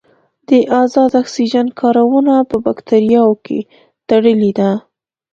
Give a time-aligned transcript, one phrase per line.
[0.47, 0.51] د
[0.81, 3.59] ازاد اکسیجن کارونه په باکتریاوو کې
[4.09, 4.71] تړلې ده.